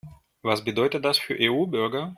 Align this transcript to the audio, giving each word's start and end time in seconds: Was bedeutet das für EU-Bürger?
Was 0.41 0.63
bedeutet 0.63 1.05
das 1.05 1.19
für 1.19 1.37
EU-Bürger? 1.39 2.09